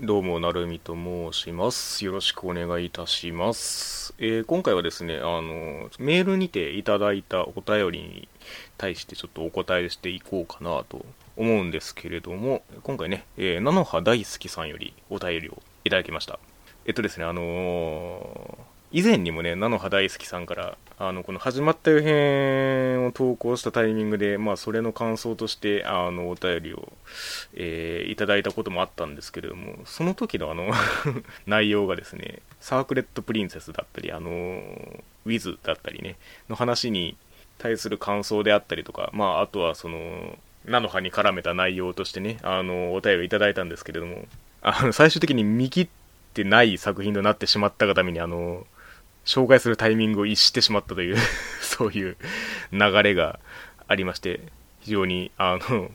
[0.00, 2.04] どうも、なるみと申します。
[2.04, 4.14] よろしくお願いいたします。
[4.18, 8.28] えー今回はですね、あの、メールにていただいたお便りに
[8.76, 11.04] 対してちょっとお答えしていこうかなと
[11.36, 16.38] 思うんですけれども、今回ね、えー、菜の葉大好きさんよりお便りをいただきました。
[16.86, 26.92] えっとですね、あのー以前にもね、菜の葉大好きさんから、あの、この始まったよ編を投稿したタイミングで、まあ、それの感想として、あの、お便りを、
[27.54, 30.72] えーいただいたこともあったんですけれども、その時のあの、
[31.46, 36.16] 内容がですね、サークレットプリンセスだったり、あの、ウィズだったりね、
[36.48, 37.16] の話に
[37.58, 44.26] 対する感想であったりとか、まあ、あとはその、菜の葉に絡めた内容としてね、あの、お便りいただいたんですけれども、
[44.62, 45.88] あの、最終的に見切っ
[46.34, 48.66] てない作品となってしまったがために、あの、
[49.28, 51.16] 紹介するタイミングを逸してしまったという
[51.60, 52.16] そういう
[52.72, 53.38] 流れが
[53.86, 54.40] ありまして
[54.80, 55.90] 非常にあの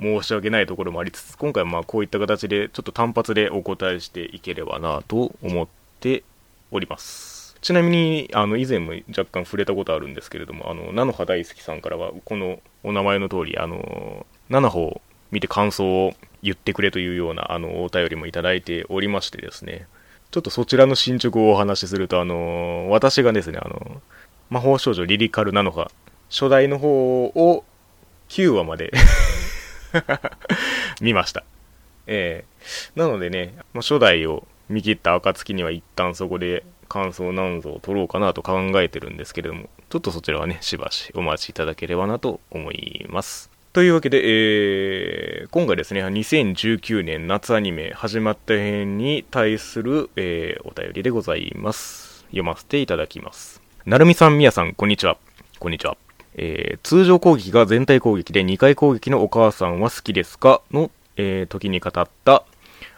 [0.00, 5.68] 申し訳ないところもありつつ今回はまあこういった形でちょっと単発でお答えしていければなと思っ
[6.00, 6.24] て
[6.72, 7.56] おります。
[7.60, 19.86] ちなみにあの以前も若干触れたことあるんですけれどもあの菜の葉大好きさんからはこのお名前の通りあの菜の葉を見て感想を言ってくれというようなあのお便りもいただいておりましてですね。
[20.34, 24.02] ちょっとそちらの進捗をお話しすると、あの私がですね、あの
[24.50, 25.92] 魔法少女リリカルなのか、
[26.28, 27.64] 初代の方を
[28.30, 28.92] 9話まで
[31.00, 31.44] 見ました。
[32.08, 32.44] え
[32.96, 43.53] えなのでね、まあ、初代を見切った暁には一旦そこで感想何ぞを取ろうかなと考えてるんですけれども、ちょっとそちらはね、しばしお待ちいただければなと思います。
[43.74, 52.20] というわけで、えー今回ですね、2019年夏アニメ始まった編に対する、えーお便りでございます。
[52.26, 53.60] 読ませていただきます。
[53.84, 55.16] なるみさん、みやさん、こんにちは。
[55.58, 55.96] こんにちは。
[56.36, 60.60] えー通常攻撃が全体攻撃で2回攻撃のお母さんは好きですか？
[60.70, 62.44] の、え時に語った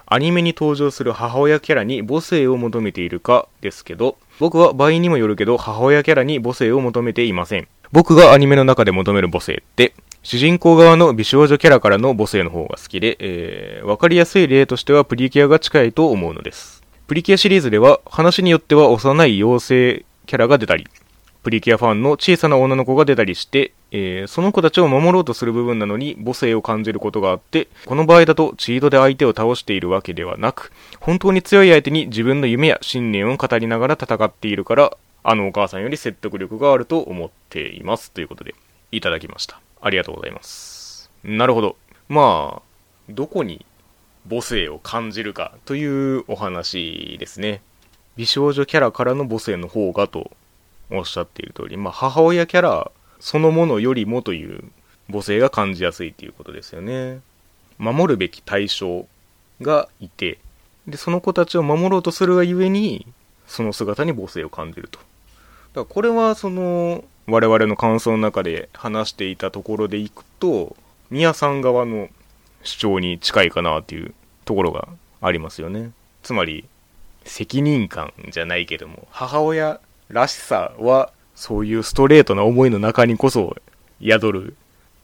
[0.04, 3.48] アニメに登場する母親キャラに母性を求めているか？
[3.62, 7.66] ですけど、僕は場合にもよるけど母親キャラに母性を求めていません。
[7.92, 9.94] 僕がアニメの中で求める母性って、
[10.26, 16.82] 主人公側の美少女キャラからの母性の方が好きで、えー、わかりやすい例としてはプリキュアが近いと思うのです。
[17.06, 20.88] プリキュアシリーズでは話によっては幼い妖精キャラが出たり、
[21.44, 38.10] プリキュアファンの小さな女の子が出たりして、えーその子たちを守ろうとする部分なのに母性を感じることがあって、この場合だとチートで相手を倒しているわけではなく、本当に強い相手に自分の夢や信念を語りながら戦っているから、あのお母さんより説得力があると思っています。
[38.10, 38.56] ということで、
[38.90, 39.60] いただきました。
[39.86, 41.10] ありがとうございます。
[41.22, 41.76] なるほど。
[42.08, 42.62] まあ、
[43.08, 43.64] どこに
[44.28, 47.62] 母性を感じるかというお話ですね。
[48.16, 50.32] 美少女キャラからの母性の方がと
[50.90, 54.64] おっしゃっている通り、まあ、母親キャラそのものよりもという
[55.08, 57.20] 母性が感じやすいということですよね。
[57.78, 59.06] 守るべき対象
[59.60, 60.38] がいて、
[60.88, 63.06] で、その子たちを守ろうとするがゆえに、
[63.46, 64.98] その姿に母性を感じると。
[64.98, 65.10] だか
[65.80, 70.76] らこれはその、我々の感想の中で話していたところでいくと、
[71.10, 72.08] 宮さん側の
[72.62, 74.14] 主張に近いかなっていう
[74.44, 74.88] ところが
[75.20, 75.90] ありますよね。
[76.22, 76.64] つまり、
[77.24, 83.56] 責任感じゃないけども、母親らしさは、そういうストレートな思いの中にこそ
[84.00, 84.56] 宿る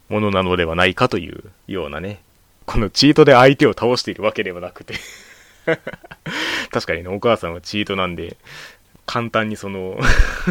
[0.08, 2.20] ものなのではないかというようなね。
[2.66, 4.94] このチートで相手を倒しているわけではなくて。
[6.70, 8.36] 確かにね、お母さんはチートなんで、
[9.12, 10.00] 簡単にその、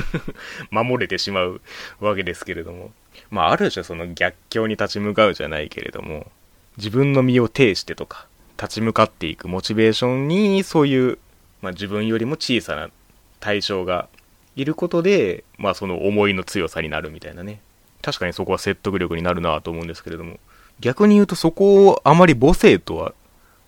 [0.70, 1.62] 守れてしまう
[2.00, 2.92] わけですけれども。
[3.32, 6.30] まあ、ある種その逆境に立ち向かうじゃないけれども、
[6.78, 8.28] 自分の身を挺してとか、
[8.62, 11.18] 立ち向かっていくモチベーションに、そういう、
[11.64, 12.92] まあ自分よりも小さな
[13.40, 14.10] 対象が
[14.56, 17.62] いることで、まあその思いの強さになるみたいなね。
[18.04, 20.40] 確かにそこは説得力になるなと思うんですけれども、
[20.80, 23.16] 逆に言うとそこをあまり母性とは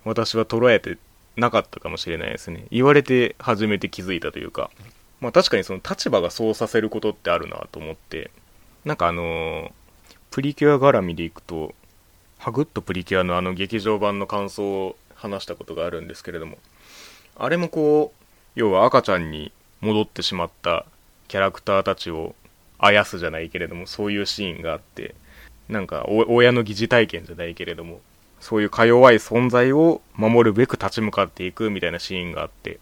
[0.05, 0.99] 私は捉えて
[1.35, 2.65] なかったかもしれないですね。
[2.71, 4.69] 言われて初めて気づいたというか、
[5.21, 8.31] まあ確かにその立場がそうさせることってあるなと思って、
[8.85, 9.71] なんかあのー
[10.33, 11.75] プリキュア絡みでいくと、
[12.39, 16.57] ハグッとプリキュアのあの劇場版の感想を話したことがあるんですけれども、
[17.37, 18.25] あれもこう、
[18.55, 19.51] 要は赤ちゃんに
[19.81, 20.87] 戻ってしまった
[21.27, 22.33] キャラクターたちを
[22.79, 25.13] あやすじゃないけれども、そういうシーンがあって、
[25.69, 28.01] なんか親の疑似体験じゃないけれども、
[28.43, 32.79] そういうか弱い存在を守るべく立ち向かっていくみたいなシーンがあって、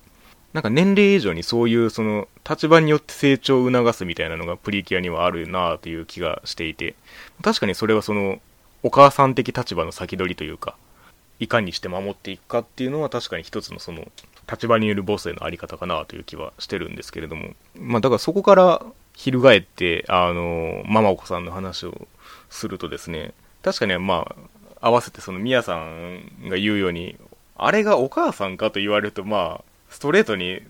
[0.54, 6.96] なんか年齢以上にそういうその立場によって成長を促すみたいなのがプリキュアにはあるなあという気がしていて、
[7.42, 8.40] 確かにそれはその
[8.84, 10.76] お母さん的立場の先取りというか、
[11.40, 14.08] いかにして守っていくかっていうのは確かに一つのその
[14.52, 18.84] 立場によるボスへのあり方かなという気はしてるんですけれども、まあだからそこから
[19.16, 22.08] 翻って、あの、ママお子さんの話を
[22.50, 24.36] するとですね、確かにまあ、
[24.82, 27.18] 合わせてそのミヤさんが言うように、
[27.56, 30.62] あれがお母さんかと言われると、まあ、ストレートに、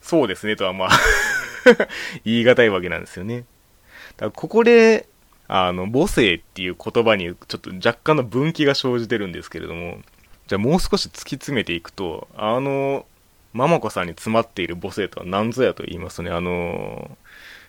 [0.00, 0.90] そうですねとはまあ
[2.24, 3.40] 言い難いわけなんですよね。
[3.40, 5.08] だからここで、
[5.48, 9.98] あの、母性っていう言葉にちょっと若干の分岐が生じてるんですけれども、
[10.46, 13.06] じゃあもう少し突き詰めていくと、あの、
[13.54, 17.16] ママ子さんに詰まっている母性とは何ぞやと言いますとね、あの、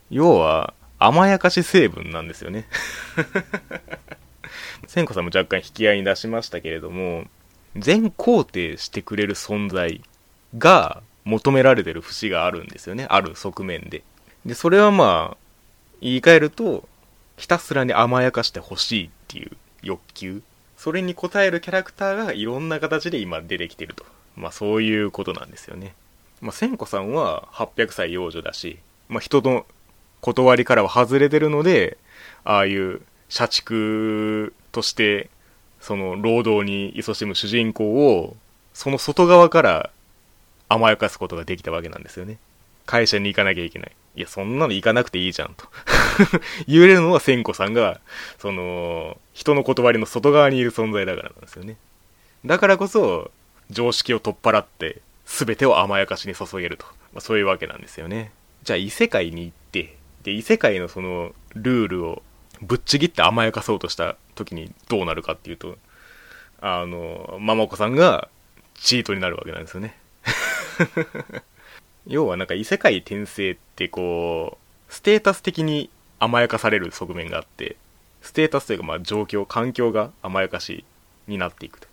[0.10, 2.68] 要は、甘やかし成分なんですよね。
[4.88, 7.26] 千子さんも若干引き合いに出しましたけれども、
[7.76, 10.02] 全肯定してくれる存在
[10.58, 13.06] が求められてる節があるんですよね。
[13.10, 14.04] ある側面で。
[14.46, 15.38] で、それはまあ、
[16.02, 16.88] 言い換えると、
[17.38, 19.52] ひたすらに甘やかしてほしいっていう
[19.82, 20.42] 欲求。
[20.78, 24.06] それに応えるキャラクターがいろんな形で今出てきてると。
[24.36, 25.94] まあそういうことなんですよね。
[26.42, 29.66] まあ千子さんは800歳幼女だし、まあ人の
[30.22, 31.98] 断りからは外れてるので、
[32.44, 35.30] ああいう社畜として
[35.80, 38.36] その労働に勤しむ主人公を
[38.74, 39.90] その外側から
[40.68, 42.38] 甘やかすことができたわけなんですよね。
[42.86, 43.92] 会社に行かなきゃいけない。
[44.16, 45.66] いや、そんなの行かなくていいじゃんと
[46.68, 48.02] 言えるのは千子さんが、
[48.38, 51.78] その、人の断りの外側にいる存在だからなんですよね。
[52.46, 53.32] だからこそ、
[53.70, 56.86] 常識を取っ払って、全てを甘やかしに注げると。
[57.14, 58.32] まあ、そういうわけなんですよね。
[58.64, 62.24] じゃあ異世界に行って、で、異世界のその、ルールを
[62.62, 65.78] ぶっちぎって甘やかそうとした時にどうなるかっていうと、
[66.62, 68.28] あの、ママ子さんが
[68.76, 69.98] チートになるわけなんですよね。
[72.08, 74.58] 要はなんか異世界転生ってこ
[74.90, 75.90] う、ステータス的に
[76.20, 77.78] 甘やかされる側面があって、
[78.22, 80.84] ステータスというかまあ状況、環境が甘やかし
[81.28, 81.88] になっていくと。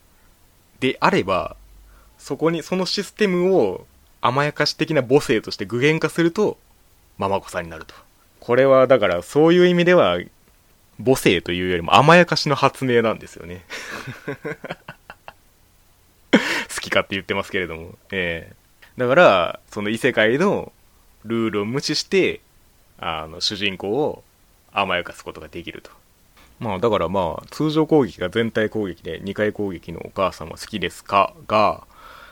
[0.81, 1.57] であれば、
[2.19, 3.87] そこに、そのシステムを
[4.21, 6.59] 甘やかし的な母性として具現化すると、
[7.19, 7.95] ママ子さんになると。
[8.41, 10.19] これはだからそういう意味では
[11.05, 13.65] 母性というよりも甘やかしの発明なんですよね
[16.75, 17.97] 好きかって言ってますけれども。
[18.11, 20.73] ええー、だから、その異世界の
[21.25, 22.41] ルールを無視して、
[22.99, 24.23] あの、主人公を
[24.73, 25.91] 甘やかすことができると。
[26.59, 31.35] まあ、だからまあ、通常攻撃が全体攻撃で2回攻撃のお母さんは好きですか？
[31.47, 31.87] が、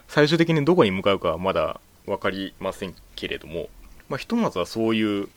[0.08, 3.68] 最終的にどこに向かうかはまだ分かりませんけれども、
[4.08, 5.28] まあ、ひとまずはそういう、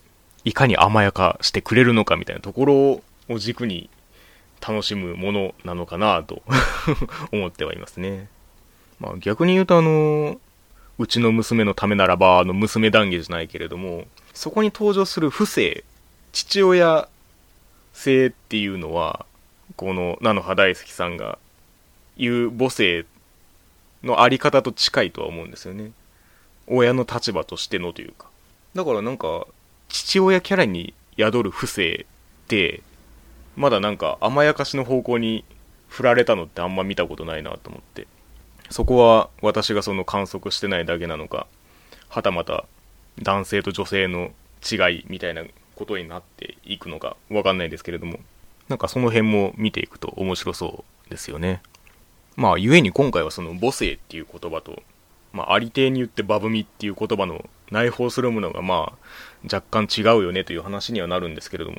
[0.44, 3.90] いかに甘やかしてくれるのかみたいなところを軸に
[4.66, 6.42] 楽しむものなのかなと
[7.32, 8.28] 思ってはいますね。
[9.00, 10.40] まあ逆に言うとあの、
[10.98, 15.84] うちの娘のためならばあの娘談義じゃないけれども、そこに登場する不正、
[16.32, 17.08] 父親
[17.94, 19.26] 性っていうのは、
[19.76, 21.38] この菜の葉大好きさんが
[22.18, 23.06] 言う母性
[24.04, 25.92] のあり方と近いとは思うんですよね。
[26.68, 28.28] 親の立場としてのというか。
[28.76, 29.48] だからなんか、
[29.90, 32.06] 父親キャラに宿る不正
[32.46, 32.82] って、
[33.58, 35.44] まだなんか甘やかしの方向に
[35.90, 38.08] 振られたのってあんま見たことないなと思って。
[38.70, 41.48] そこは私がその観測してないだけなのか、
[42.10, 42.66] はたまた
[43.22, 44.32] 男性と女性の
[44.70, 45.44] 違いみたいな
[45.76, 48.20] ことになっていくのかわかんないですけれども、
[48.70, 51.62] なんかその辺も見ていくと面白そうですよね。
[52.36, 54.84] まあ、故に今回はその母性っていう言葉と、
[55.34, 58.98] まあ、ありていに言ってバブミっていう言葉の内包するものがまあ、
[59.52, 61.78] 若干違うよねという話にはなるんですけれども、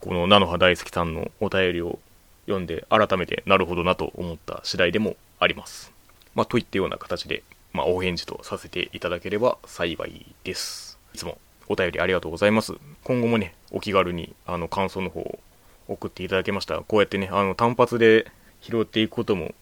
[0.00, 1.98] この菜の葉大好きさんのお便りを
[2.46, 5.92] 読んで改めてなるほどなと思った次第でもあります。
[6.34, 7.42] まあ、といったような形で、
[7.72, 10.98] まあ、お返事とさせていただければ幸いです。
[11.14, 11.38] いつも
[11.68, 12.74] お便りありがとうございます。
[13.04, 15.38] 今後もね、お気軽にあの感想の方を
[15.86, 18.30] 送っていただけましたら、こうやってね、あの単発で
[18.60, 19.54] 拾っていくことも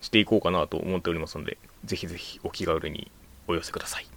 [0.00, 3.10] していこうかなと思っておりますので、ぜひぜひお気軽に
[3.46, 4.11] お寄せください。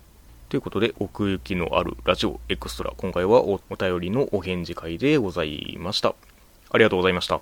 [0.49, 6.13] ということで、奥行きのあるラジオエクストラ、今回はお便りのお返事会でございました。
[6.69, 7.41] ありがとうございました。